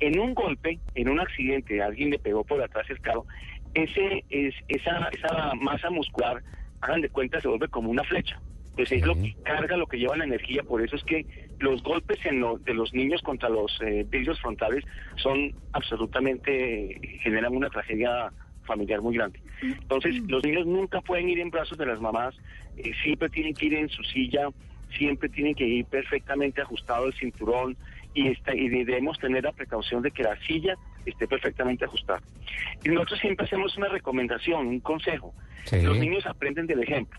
en 0.00 0.18
un 0.18 0.34
golpe, 0.34 0.78
en 0.94 1.08
un 1.08 1.20
accidente, 1.20 1.82
alguien 1.82 2.10
le 2.10 2.18
pegó 2.18 2.44
por 2.44 2.62
atrás 2.62 2.88
el 2.90 3.00
carro, 3.00 3.24
ese, 3.74 4.24
es, 4.30 4.54
esa, 4.68 5.08
esa 5.08 5.54
masa 5.54 5.90
muscular 5.90 6.42
hagan 6.80 7.00
de 7.00 7.08
cuenta, 7.08 7.40
se 7.40 7.48
vuelve 7.48 7.68
como 7.68 7.90
una 7.90 8.04
flecha. 8.04 8.38
Pues 8.76 8.90
es 8.90 9.06
lo 9.06 9.14
que 9.14 9.34
carga, 9.44 9.76
lo 9.76 9.86
que 9.86 9.98
lleva 9.98 10.16
la 10.16 10.24
energía. 10.24 10.62
Por 10.62 10.82
eso 10.82 10.96
es 10.96 11.04
que 11.04 11.26
los 11.60 11.82
golpes 11.82 12.18
en 12.24 12.42
de 12.64 12.74
los 12.74 12.92
niños 12.92 13.22
contra 13.22 13.48
los 13.48 13.78
eh, 13.80 14.04
vidrios 14.08 14.40
frontales 14.40 14.84
son 15.16 15.54
absolutamente, 15.72 17.00
generan 17.22 17.54
una 17.54 17.70
tragedia 17.70 18.32
familiar 18.64 19.00
muy 19.00 19.14
grande. 19.14 19.40
Entonces, 19.62 20.16
los 20.26 20.44
niños 20.44 20.66
nunca 20.66 21.00
pueden 21.00 21.28
ir 21.28 21.38
en 21.38 21.50
brazos 21.50 21.78
de 21.78 21.86
las 21.86 22.00
mamás, 22.00 22.34
eh, 22.76 22.92
siempre 23.02 23.28
tienen 23.28 23.54
que 23.54 23.66
ir 23.66 23.74
en 23.74 23.88
su 23.88 24.02
silla, 24.02 24.48
siempre 24.96 25.28
tienen 25.28 25.54
que 25.54 25.66
ir 25.66 25.84
perfectamente 25.86 26.60
ajustado 26.62 27.06
el 27.06 27.14
cinturón 27.14 27.76
y, 28.14 28.28
está, 28.28 28.54
y 28.54 28.68
debemos 28.68 29.18
tener 29.18 29.44
la 29.44 29.52
precaución 29.52 30.02
de 30.02 30.10
que 30.10 30.22
la 30.22 30.36
silla 30.46 30.76
esté 31.04 31.26
perfectamente 31.26 31.84
ajustado. 31.84 32.20
Y 32.84 32.88
nosotros 32.88 33.20
siempre 33.20 33.46
hacemos 33.46 33.76
una 33.76 33.88
recomendación, 33.88 34.66
un 34.66 34.80
consejo. 34.80 35.34
Los 35.72 35.98
niños 35.98 36.26
aprenden 36.26 36.66
del 36.66 36.82
ejemplo. 36.82 37.18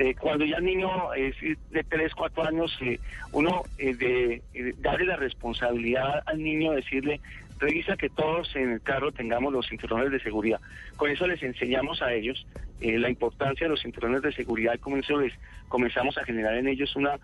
Eh, 0.00 0.14
cuando 0.18 0.46
ya 0.46 0.56
el 0.56 0.64
niño 0.64 1.12
es 1.12 1.36
de 1.42 1.84
3, 1.84 2.14
4 2.14 2.48
años, 2.48 2.74
eh, 2.80 2.98
uno 3.32 3.64
eh, 3.76 3.94
de, 3.94 4.74
darle 4.78 5.04
la 5.04 5.16
responsabilidad 5.16 6.22
al 6.24 6.42
niño, 6.42 6.72
decirle, 6.72 7.20
revisa 7.58 7.98
que 7.98 8.08
todos 8.08 8.56
en 8.56 8.70
el 8.70 8.80
carro 8.80 9.12
tengamos 9.12 9.52
los 9.52 9.68
cinturones 9.68 10.10
de 10.10 10.18
seguridad. 10.20 10.58
Con 10.96 11.10
eso 11.10 11.26
les 11.26 11.42
enseñamos 11.42 12.00
a 12.00 12.14
ellos 12.14 12.46
la 12.80 13.10
importancia 13.10 13.66
de 13.66 13.72
los 13.72 13.82
cinturones 13.82 14.22
de 14.22 14.32
seguridad 14.32 14.72
y 14.74 14.78
con 14.78 14.98
eso 14.98 15.20
les 15.20 15.34
comenzamos 15.68 16.16
a 16.16 16.24
generar 16.24 16.54
en 16.54 16.66
ellos 16.66 16.96
una, 16.96 17.18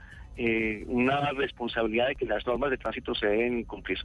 una 0.86 1.30
responsabilidad 1.30 2.08
de 2.08 2.16
que 2.16 2.26
las 2.26 2.46
normas 2.46 2.68
de 2.68 2.76
tránsito 2.76 3.14
se 3.14 3.26
deben 3.26 3.64
cumplir. 3.64 4.00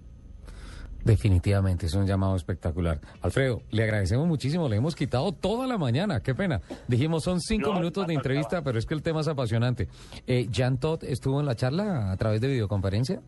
Definitivamente, 1.03 1.87
es 1.87 1.93
un 1.93 2.05
llamado 2.05 2.35
espectacular. 2.35 2.99
Alfredo, 3.21 3.61
le 3.71 3.83
agradecemos 3.83 4.27
muchísimo, 4.27 4.69
le 4.69 4.75
hemos 4.77 4.95
quitado 4.95 5.31
toda 5.31 5.67
la 5.67 5.77
mañana, 5.77 6.21
qué 6.21 6.35
pena. 6.35 6.61
Dijimos, 6.87 7.23
son 7.23 7.39
cinco 7.39 7.73
minutos 7.73 8.05
de 8.07 8.13
entrevista, 8.13 8.61
pero 8.61 8.77
es 8.77 8.85
que 8.85 8.93
el 8.93 9.01
tema 9.01 9.21
es 9.21 9.27
apasionante. 9.27 9.87
Eh, 10.27 10.47
¿Jan 10.53 10.79
Todd 10.79 11.03
estuvo 11.03 11.39
en 11.39 11.45
la 11.45 11.55
charla 11.55 12.11
a 12.11 12.17
través 12.17 12.41
de 12.41 12.47
videoconferencia? 12.47 13.19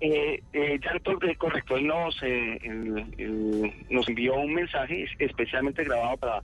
Eh, 0.00 0.40
eh, 0.52 0.78
Jan 0.80 1.00
Todd, 1.00 1.24
eh, 1.24 1.34
correcto, 1.36 1.76
él 1.76 1.86
nos, 1.86 2.16
eh, 2.22 2.58
nos 3.90 4.08
envió 4.08 4.36
un 4.36 4.54
mensaje 4.54 5.06
especialmente 5.18 5.82
grabado 5.82 6.16
para, 6.18 6.42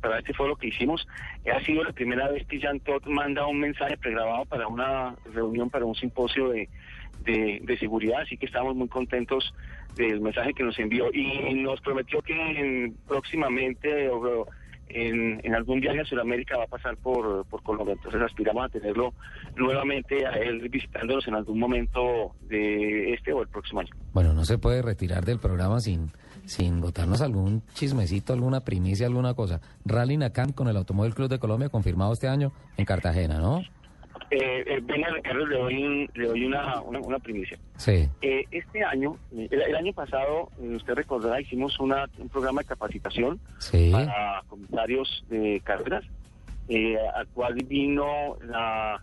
para 0.00 0.18
este 0.20 0.32
foro 0.34 0.54
que 0.54 0.68
hicimos. 0.68 1.06
ha 1.52 1.60
sido 1.64 1.82
la 1.82 1.92
primera 1.92 2.30
vez 2.30 2.46
que 2.46 2.60
Jan 2.60 2.78
Todd 2.80 3.04
manda 3.06 3.46
un 3.46 3.58
mensaje 3.58 3.96
pregrabado 3.96 4.44
para 4.44 4.68
una 4.68 5.16
reunión, 5.32 5.68
para 5.68 5.84
un 5.84 5.96
simposio 5.96 6.50
de, 6.50 6.68
de 7.24 7.76
seguridad, 7.78 8.20
así 8.22 8.36
que 8.36 8.46
estamos 8.46 8.74
muy 8.76 8.88
contentos 8.88 9.52
del 9.96 10.20
mensaje 10.20 10.54
que 10.54 10.62
nos 10.62 10.78
envió 10.78 11.10
y 11.12 11.54
nos 11.54 11.80
prometió 11.80 12.22
que 12.22 12.92
próximamente 13.06 14.08
o, 14.08 14.46
en, 14.88 15.40
en, 15.44 15.54
algún 15.54 15.80
viaje 15.80 16.00
a 16.00 16.04
Sudamérica 16.04 16.56
va 16.56 16.64
a 16.64 16.68
pasar 16.68 16.96
por, 16.96 17.44
por 17.46 17.62
Colombia. 17.62 17.94
Entonces 17.94 18.20
aspiramos 18.22 18.64
a 18.64 18.68
tenerlo 18.68 19.14
nuevamente 19.56 20.26
a 20.26 20.32
él 20.32 20.68
visitándonos 20.68 21.26
en 21.28 21.34
algún 21.34 21.58
momento 21.58 22.32
de 22.48 23.14
este 23.14 23.32
o 23.32 23.42
el 23.42 23.48
próximo 23.48 23.80
año. 23.80 23.90
Bueno, 24.12 24.32
no 24.32 24.44
se 24.44 24.58
puede 24.58 24.82
retirar 24.82 25.24
del 25.24 25.38
programa 25.38 25.80
sin 25.80 26.10
sin 26.50 26.80
botarnos 26.80 27.20
algún 27.20 27.62
chismecito, 27.74 28.32
alguna 28.32 28.60
primicia, 28.60 29.06
alguna 29.06 29.34
cosa. 29.34 29.60
Rally 29.84 30.16
Nacan 30.16 30.52
con 30.52 30.66
el 30.66 30.76
Automóvil 30.76 31.14
Club 31.14 31.28
de 31.28 31.38
Colombia 31.38 31.68
confirmado 31.68 32.12
este 32.12 32.26
año 32.26 32.52
en 32.76 32.84
Cartagena, 32.84 33.38
¿no? 33.38 33.62
Eh, 34.30 34.64
eh, 34.64 34.80
venga, 34.84 35.08
Ricardo, 35.10 35.44
le 35.44 35.58
doy, 35.58 36.10
le 36.14 36.26
doy 36.26 36.44
una, 36.44 36.80
una, 36.82 37.18
primicia. 37.18 37.58
Sí. 37.76 38.08
Eh, 38.22 38.44
este 38.52 38.84
año, 38.84 39.16
eh, 39.36 39.48
el, 39.50 39.74
año 39.74 39.92
pasado, 39.92 40.50
usted 40.58 40.94
recordará, 40.94 41.40
hicimos 41.40 41.80
una, 41.80 42.08
un 42.16 42.28
programa 42.28 42.60
de 42.60 42.68
capacitación 42.68 43.40
para 43.90 44.44
comisarios 44.46 45.24
de 45.28 45.60
carreras, 45.64 46.04
al 47.16 47.26
cual 47.34 47.54
vino 47.54 48.36
la, 48.44 49.02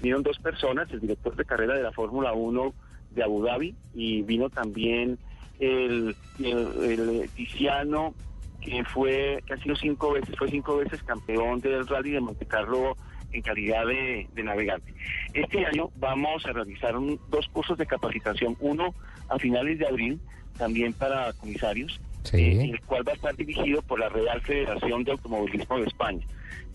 vinieron 0.00 0.22
dos 0.22 0.38
personas, 0.38 0.88
el 0.92 1.00
director 1.00 1.34
de 1.34 1.44
carrera 1.44 1.74
de 1.74 1.82
la 1.82 1.90
Fórmula 1.90 2.32
1 2.34 2.72
de 3.10 3.22
Abu 3.24 3.42
Dhabi 3.42 3.74
y 3.94 4.22
vino 4.22 4.48
también 4.48 5.18
el, 5.58 6.14
el, 6.38 7.28
Tiziano, 7.34 8.14
que 8.60 8.84
fue, 8.84 9.42
que 9.44 9.54
ha 9.54 9.56
sido 9.58 9.74
cinco 9.74 10.12
veces, 10.12 10.36
fue 10.38 10.48
cinco 10.50 10.76
veces 10.76 11.02
campeón 11.02 11.60
del 11.60 11.86
rally 11.88 12.12
de 12.12 12.20
Monte 12.20 12.46
Carlo 12.46 12.96
en 13.34 13.42
calidad 13.42 13.84
de, 13.86 14.28
navegante. 14.42 14.94
Este 15.32 15.66
año 15.66 15.90
vamos 15.96 16.46
a 16.46 16.52
realizar 16.52 16.94
dos 17.28 17.48
cursos 17.48 17.76
de 17.76 17.86
capacitación, 17.86 18.56
uno 18.60 18.94
a 19.28 19.38
finales 19.38 19.78
de 19.78 19.86
abril, 19.86 20.20
también 20.56 20.92
para 20.92 21.32
comisarios, 21.34 22.00
eh, 22.32 22.70
el 22.72 22.80
cual 22.82 23.06
va 23.06 23.12
a 23.12 23.14
estar 23.16 23.36
dirigido 23.36 23.82
por 23.82 23.98
la 23.98 24.08
Real 24.08 24.40
Federación 24.40 25.02
de 25.04 25.12
Automovilismo 25.12 25.78
de 25.78 25.86
España. 25.86 26.24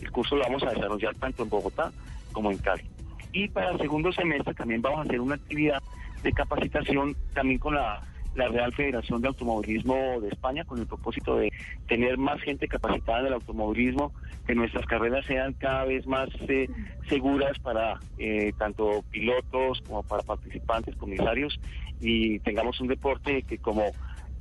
El 0.01 0.11
curso 0.11 0.35
lo 0.35 0.43
vamos 0.43 0.63
a 0.63 0.71
desarrollar 0.71 1.15
tanto 1.15 1.43
en 1.43 1.49
Bogotá 1.49 1.91
como 2.33 2.51
en 2.51 2.57
Cali. 2.57 2.83
Y 3.31 3.47
para 3.47 3.71
el 3.71 3.79
segundo 3.79 4.11
semestre 4.11 4.53
también 4.53 4.81
vamos 4.81 4.99
a 4.99 5.03
hacer 5.03 5.21
una 5.21 5.35
actividad 5.35 5.81
de 6.23 6.33
capacitación 6.33 7.15
también 7.33 7.59
con 7.59 7.75
la 7.75 8.01
la 8.35 8.47
Real 8.47 8.73
Federación 8.73 9.21
de 9.21 9.27
Automovilismo 9.27 10.21
de 10.21 10.29
España 10.29 10.63
con 10.63 10.79
el 10.79 10.87
propósito 10.87 11.35
de 11.37 11.51
tener 11.87 12.17
más 12.17 12.41
gente 12.41 12.67
capacitada 12.67 13.21
en 13.21 13.27
el 13.27 13.33
automovilismo, 13.33 14.11
que 14.45 14.55
nuestras 14.55 14.85
carreras 14.85 15.25
sean 15.25 15.53
cada 15.53 15.85
vez 15.85 16.05
más 16.07 16.29
eh, 16.47 16.69
seguras 17.07 17.57
para 17.59 17.99
eh, 18.17 18.53
tanto 18.57 19.03
pilotos 19.11 19.81
como 19.81 20.03
para 20.03 20.23
participantes, 20.23 20.95
comisarios 20.95 21.59
y 21.99 22.39
tengamos 22.39 22.79
un 22.79 22.87
deporte 22.87 23.43
que 23.43 23.57
como 23.57 23.91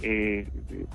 eh, 0.02 0.46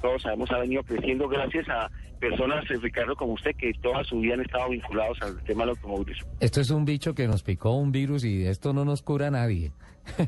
todos 0.01 0.21
sabemos 0.21 0.51
ha 0.51 0.59
venido 0.59 0.83
creciendo 0.83 1.27
gracias 1.27 1.67
a 1.69 1.89
personas, 2.19 2.65
Ricardo, 2.67 3.15
como 3.15 3.33
usted, 3.33 3.51
que 3.57 3.73
toda 3.81 4.03
su 4.03 4.19
vida 4.19 4.35
han 4.35 4.41
estado 4.41 4.69
vinculados 4.69 5.21
al 5.21 5.43
tema 5.43 5.63
del 5.63 5.71
automovilismo. 5.71 6.31
Esto 6.39 6.61
es 6.61 6.69
un 6.69 6.85
bicho 6.85 7.13
que 7.13 7.27
nos 7.27 7.43
picó 7.43 7.75
un 7.75 7.91
virus 7.91 8.23
y 8.23 8.45
esto 8.45 8.71
no 8.71 8.85
nos 8.85 9.01
cura 9.01 9.27
a 9.27 9.31
nadie. 9.31 9.73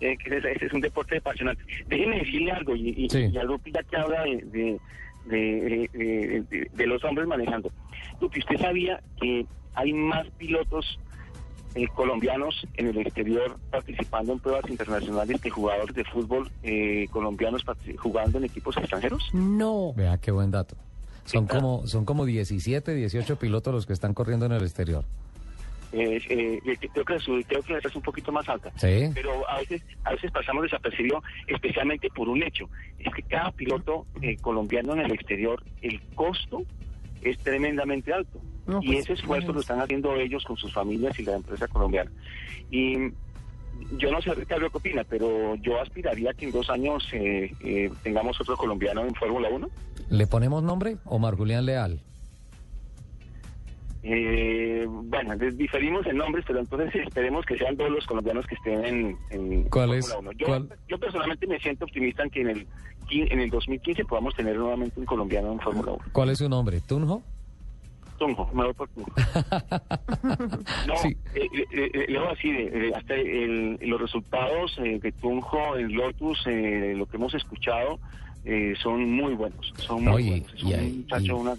Ese 0.00 0.66
es 0.66 0.72
un 0.72 0.80
deporte 0.80 1.18
apasionante. 1.18 1.62
Déjeme 1.86 2.18
decirle 2.18 2.50
algo, 2.52 2.74
y, 2.74 3.06
y, 3.10 3.36
algo 3.38 3.60
ya 3.66 3.82
que 3.82 3.96
habla 3.96 4.22
de, 4.24 4.78
de, 5.26 6.86
los 6.86 7.04
hombres 7.04 7.26
manejando. 7.28 7.70
Lupi, 8.20 8.40
¿usted 8.40 8.56
sabía 8.56 9.00
que 9.20 9.46
hay 9.74 9.92
más 9.92 10.28
pilotos 10.38 10.98
eh, 11.74 11.86
colombianos 11.94 12.66
en 12.74 12.88
el 12.88 12.98
exterior 12.98 13.58
participando 13.70 14.32
en 14.32 14.38
pruebas 14.38 14.68
internacionales 14.68 15.40
que 15.40 15.50
jugadores 15.50 15.94
de 15.94 16.04
fútbol 16.04 16.50
eh, 16.62 17.06
colombianos 17.10 17.64
jugando 17.98 18.38
en 18.38 18.44
equipos 18.44 18.76
extranjeros? 18.76 19.28
No. 19.32 19.92
Vea 19.94 20.18
qué 20.18 20.30
buen 20.30 20.50
dato. 20.50 20.76
Son 21.24 21.46
como, 21.46 21.86
son 21.86 22.04
como 22.04 22.24
17, 22.24 22.94
18 22.94 23.36
pilotos 23.36 23.72
los 23.72 23.86
que 23.86 23.92
están 23.92 24.14
corriendo 24.14 24.46
en 24.46 24.52
el 24.52 24.62
exterior. 24.62 25.04
Eh, 25.92 26.20
eh, 26.28 26.78
creo 26.92 27.04
que 27.04 27.18
su, 27.18 27.42
creo 27.46 27.62
que 27.62 27.76
es 27.76 27.96
un 27.96 28.02
poquito 28.02 28.30
más 28.30 28.48
alta. 28.48 28.72
Pero 28.80 29.48
a 29.48 29.58
veces, 29.58 29.82
a 30.04 30.12
veces 30.12 30.30
pasamos 30.30 30.62
desapercibido, 30.62 31.22
especialmente 31.48 32.08
por 32.10 32.28
un 32.28 32.42
hecho, 32.42 32.68
es 32.98 33.12
que 33.12 33.22
cada 33.22 33.50
piloto 33.50 34.06
eh, 34.22 34.36
colombiano 34.36 34.92
en 34.92 35.00
el 35.00 35.12
exterior, 35.12 35.62
el 35.82 36.00
costo 36.14 36.62
es 37.22 37.38
tremendamente 37.38 38.12
alto. 38.12 38.40
Y 38.82 38.86
pues, 38.86 38.98
ese 39.00 39.12
esfuerzo 39.14 39.52
lo 39.52 39.60
están 39.60 39.80
haciendo 39.80 40.14
ellos 40.16 40.44
con 40.44 40.56
sus 40.56 40.72
familias 40.72 41.18
y 41.18 41.24
la 41.24 41.36
empresa 41.36 41.66
colombiana. 41.68 42.10
Y 42.70 43.10
yo 43.96 44.10
no 44.10 44.20
sé, 44.20 44.34
Ricardo, 44.34 44.70
qué 44.70 44.76
opina, 44.76 45.04
pero 45.04 45.54
yo 45.56 45.80
aspiraría 45.80 46.32
que 46.34 46.46
en 46.46 46.52
dos 46.52 46.70
años 46.70 47.06
eh, 47.12 47.52
eh, 47.60 47.90
tengamos 48.02 48.40
otro 48.40 48.56
colombiano 48.56 49.04
en 49.04 49.14
Fórmula 49.14 49.48
1. 49.50 49.68
¿Le 50.10 50.26
ponemos 50.26 50.62
nombre? 50.62 50.98
Omar 51.04 51.36
Julián 51.36 51.66
Leal. 51.66 52.00
Eh, 54.02 54.86
bueno, 54.88 55.36
diferimos 55.36 56.06
en 56.06 56.16
nombres, 56.16 56.44
pero 56.46 56.60
entonces 56.60 56.94
esperemos 57.06 57.44
que 57.44 57.58
sean 57.58 57.76
todos 57.76 57.90
los 57.90 58.06
colombianos 58.06 58.46
que 58.46 58.54
estén 58.54 58.84
en, 58.84 59.18
en 59.30 59.62
¿Cuál 59.64 59.94
es? 59.94 60.14
Yo, 60.88 60.98
personalmente 60.98 61.46
me 61.46 61.58
siento 61.58 61.84
optimista 61.84 62.22
en 62.22 62.30
que 62.30 62.40
en 62.40 62.48
el, 62.48 62.66
en 63.10 63.40
el 63.40 63.50
2015 63.50 64.04
podamos 64.04 64.34
tener 64.34 64.56
nuevamente 64.56 64.98
un 64.98 65.06
colombiano 65.06 65.52
en 65.52 65.60
Fórmula 65.60 65.92
1. 65.92 66.04
¿Cuál 66.12 66.30
es 66.30 66.38
su 66.38 66.48
nombre? 66.48 66.80
¿Tunjo? 66.80 67.22
Tunjo, 68.20 68.50
me 68.52 68.64
voy 68.64 68.74
por 68.74 68.88
Tunjo. 68.90 69.10
no, 70.86 70.96
sí. 70.98 71.16
eh, 71.34 71.48
eh, 71.72 71.90
eh 71.94 72.06
luego 72.10 72.28
así, 72.28 72.52
hasta 72.94 73.14
los 73.86 74.00
resultados 74.00 74.76
de 74.76 75.12
Tunjo 75.12 75.76
en 75.78 75.96
Lotus, 75.96 76.46
lo 76.46 77.06
que 77.06 77.16
hemos 77.16 77.34
escuchado, 77.34 77.98
eh, 78.44 78.74
son 78.82 79.10
muy 79.10 79.32
buenos. 79.34 79.72
Son 79.78 80.04
muy 80.04 80.22
buenos. 80.22 80.52
y, 80.56 80.74
un 80.74 80.98
muchacho, 80.98 81.36
una 81.38 81.54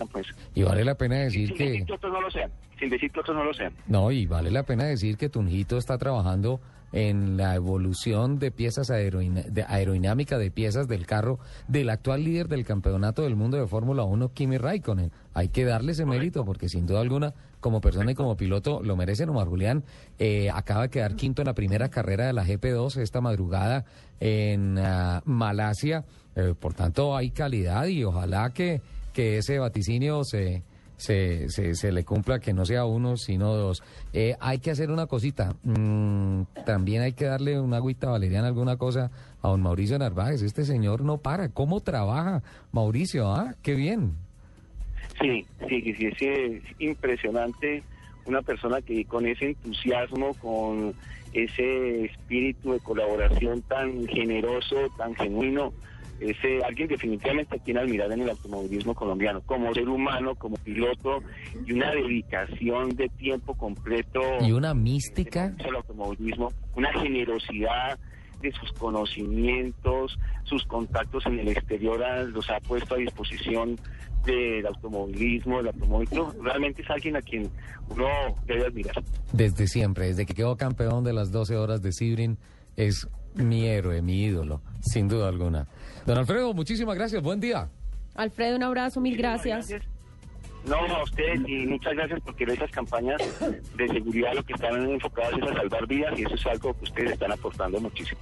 y 0.53 0.63
vale 0.63 0.85
la 0.85 0.95
pena 0.95 1.15
decir 1.15 1.47
sin 1.47 1.57
que... 1.57 1.65
Decir 1.65 1.85
que 1.85 1.93
otros 1.93 2.13
no 2.13 2.21
lo 2.21 2.29
sean. 2.29 2.51
Sin 2.79 2.89
decir 2.89 3.11
que 3.11 3.19
otros 3.19 3.35
no 3.35 3.43
lo 3.43 3.53
sean. 3.55 3.73
No, 3.87 4.11
y 4.11 4.27
vale 4.27 4.51
la 4.51 4.63
pena 4.63 4.85
decir 4.85 5.17
que 5.17 5.29
Tunjito 5.29 5.79
está 5.79 5.97
trabajando 5.97 6.61
en 6.91 7.37
la 7.37 7.55
evolución 7.55 8.39
de 8.39 8.51
piezas 8.51 8.87
de 8.87 9.65
aerodinámica 9.67 10.37
de 10.37 10.51
piezas 10.51 10.87
del 10.87 11.05
carro 11.05 11.39
del 11.67 11.89
actual 11.89 12.23
líder 12.23 12.47
del 12.47 12.65
campeonato 12.65 13.23
del 13.23 13.35
mundo 13.35 13.57
de 13.57 13.67
Fórmula 13.67 14.03
1, 14.03 14.33
Kimi 14.33 14.57
Raikkonen. 14.57 15.11
Hay 15.33 15.49
que 15.49 15.65
darle 15.65 15.93
ese 15.93 16.05
mérito 16.05 16.43
porque 16.43 16.69
sin 16.69 16.85
duda 16.85 17.01
alguna, 17.01 17.33
como 17.59 17.79
persona 17.79 18.11
y 18.11 18.15
como 18.15 18.35
piloto, 18.35 18.81
lo 18.83 18.95
merece 18.95 19.23
Omar 19.23 19.47
Julián. 19.47 19.83
Eh, 20.19 20.49
acaba 20.53 20.83
de 20.83 20.89
quedar 20.89 21.15
quinto 21.15 21.41
en 21.41 21.47
la 21.47 21.53
primera 21.53 21.89
carrera 21.89 22.27
de 22.27 22.33
la 22.33 22.45
GP2 22.45 22.97
esta 22.97 23.21
madrugada 23.21 23.85
en 24.19 24.77
uh, 24.77 25.21
Malasia. 25.25 26.05
Eh, 26.35 26.53
por 26.59 26.73
tanto, 26.73 27.15
hay 27.15 27.31
calidad 27.31 27.85
y 27.85 28.03
ojalá 28.03 28.51
que, 28.51 28.81
que 29.13 29.37
ese 29.37 29.59
vaticinio 29.59 30.23
se, 30.23 30.63
se, 31.01 31.49
se, 31.49 31.91
le 31.91 32.03
cumpla 32.05 32.39
que 32.39 32.53
no 32.53 32.63
sea 32.63 32.85
uno, 32.85 33.17
sino 33.17 33.55
dos. 33.55 33.81
Eh, 34.13 34.35
hay 34.39 34.59
que 34.59 34.69
hacer 34.69 34.91
una 34.91 35.07
cosita. 35.07 35.55
Mm, 35.63 36.43
también 36.63 37.01
hay 37.01 37.13
que 37.13 37.25
darle 37.25 37.59
una 37.59 37.77
agüita 37.77 38.11
valeriana, 38.11 38.47
alguna 38.47 38.77
cosa 38.77 39.09
a 39.41 39.47
don 39.47 39.63
Mauricio 39.63 39.97
Narváez. 39.97 40.43
Este 40.43 40.63
señor 40.63 41.01
no 41.01 41.17
para. 41.17 41.49
¿Cómo 41.49 41.81
trabaja 41.81 42.43
Mauricio? 42.71 43.33
Ah, 43.33 43.55
qué 43.63 43.73
bien. 43.73 44.13
Sí, 45.19 45.43
sí, 45.67 45.95
sí, 45.97 46.09
sí, 46.19 46.27
es 46.27 46.63
impresionante 46.77 47.83
una 48.25 48.43
persona 48.43 48.79
que 48.81 49.03
con 49.05 49.25
ese 49.25 49.47
entusiasmo, 49.47 50.35
con 50.35 50.93
ese 51.33 52.05
espíritu 52.05 52.73
de 52.73 52.79
colaboración 52.79 53.63
tan 53.63 54.07
generoso, 54.07 54.75
tan 54.97 55.15
genuino, 55.15 55.73
es 56.21 56.37
alguien 56.63 56.87
definitivamente 56.87 57.55
a 57.55 57.59
quien 57.59 57.79
admirar 57.79 58.11
en 58.11 58.21
el 58.21 58.29
automovilismo 58.29 58.93
colombiano, 58.93 59.41
como 59.41 59.73
ser 59.73 59.89
humano, 59.89 60.35
como 60.35 60.55
piloto, 60.57 61.23
y 61.65 61.73
una 61.73 61.91
dedicación 61.91 62.89
de 62.95 63.09
tiempo 63.09 63.55
completo. 63.55 64.21
Y 64.39 64.51
una 64.51 64.73
mística. 64.73 65.55
El 65.57 65.75
automovilismo, 65.75 66.51
una 66.75 66.93
generosidad 66.93 67.97
de 68.39 68.51
sus 68.51 68.71
conocimientos, 68.73 70.17
sus 70.43 70.63
contactos 70.65 71.25
en 71.25 71.39
el 71.39 71.47
exterior 71.49 72.01
los 72.29 72.49
ha 72.49 72.59
puesto 72.59 72.95
a 72.95 72.97
disposición 72.97 73.77
del 74.25 74.65
automovilismo, 74.65 75.57
del 75.57 75.67
automovilismo. 75.67 76.33
Realmente 76.41 76.81
es 76.81 76.89
alguien 76.89 77.15
a 77.15 77.21
quien 77.21 77.49
uno 77.89 78.07
debe 78.45 78.67
admirar. 78.67 79.03
Desde 79.33 79.67
siempre, 79.67 80.07
desde 80.07 80.25
que 80.25 80.33
quedó 80.33 80.55
campeón 80.55 81.03
de 81.03 81.13
las 81.13 81.31
12 81.31 81.55
horas 81.57 81.81
de 81.81 81.91
Sibrin, 81.91 82.37
es 82.75 83.07
mi 83.35 83.67
héroe, 83.67 84.01
mi 84.01 84.23
ídolo, 84.23 84.61
sin 84.81 85.07
duda 85.07 85.27
alguna. 85.27 85.67
Don 86.05 86.17
Alfredo, 86.17 86.53
muchísimas 86.53 86.95
gracias, 86.95 87.21
buen 87.21 87.39
día. 87.39 87.69
Alfredo, 88.15 88.57
un 88.57 88.63
abrazo, 88.63 88.99
mil 88.99 89.17
gracias. 89.17 89.73
No, 90.65 90.75
a 90.75 91.03
ustedes 91.03 91.41
y 91.47 91.65
muchas 91.65 91.93
gracias 91.93 92.19
porque 92.23 92.43
esas 92.43 92.69
campañas 92.69 93.19
de 93.75 93.87
seguridad 93.87 94.33
lo 94.35 94.43
que 94.43 94.53
están 94.53 94.89
enfocadas 94.89 95.33
es 95.33 95.43
a 95.43 95.53
salvar 95.55 95.87
vidas 95.87 96.19
y 96.19 96.23
eso 96.23 96.35
es 96.35 96.45
algo 96.45 96.73
que 96.77 96.83
ustedes 96.83 97.11
están 97.13 97.31
aportando 97.31 97.79
muchísimo. 97.79 98.21